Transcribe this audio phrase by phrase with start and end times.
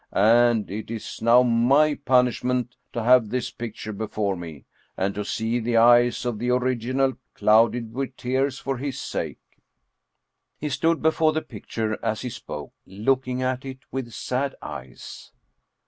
[0.13, 4.65] And it is now my punishment to have this picture before me,
[4.97, 9.61] and to see the eyes of the original clouded with tears for his sake."
[10.57, 15.31] He stood before the picture as he spoke, looking at it with sad eyes.